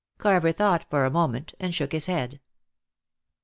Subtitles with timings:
[0.17, 2.39] Carver thought for a moment, and shook his head.